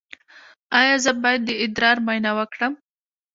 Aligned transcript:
ایا 0.79 0.95
زه 1.03 1.11
باید 1.23 1.41
د 1.45 1.51
ادرار 1.63 1.97
معاینه 2.05 2.31
وکړم؟ 2.37 2.73